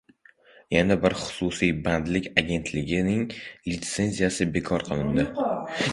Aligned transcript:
Yana 0.75 0.95
bir 1.03 1.15
xususiy 1.23 1.73
bandlik 1.87 2.31
agentligining 2.43 3.23
lisenziyasi 3.75 4.49
bekor 4.57 4.87
qilindi 4.89 5.29